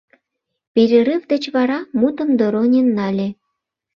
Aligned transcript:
Перерыв 0.73 1.21
деч 1.31 1.43
вара 1.55 1.79
мутым 1.99 2.29
Доронин 2.39 2.87
нале. 2.97 3.27